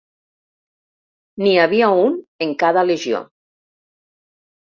N'hi 1.43 1.51
havia 1.65 1.91
un 2.05 2.17
en 2.45 2.55
cada 2.63 2.85
legió. 2.87 3.19